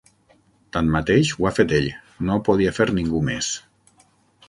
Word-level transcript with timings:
Tanmateix 0.77 1.35
ho 1.35 1.47
ha 1.49 1.53
fet 1.59 1.75
ell: 1.81 1.91
no 2.25 2.39
ho 2.39 2.43
podia 2.51 2.75
fer 2.79 2.91
ningú 3.01 3.25
més. 3.33 3.55